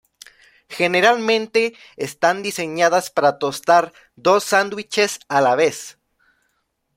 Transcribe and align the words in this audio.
Generalmente, 0.67 1.75
están 1.95 2.41
diseñadas 2.41 3.11
para 3.11 3.37
tostar 3.37 3.93
dos 4.15 4.43
sándwiches 4.43 5.19
a 5.27 5.41
la 5.41 5.53
vez. 5.55 5.99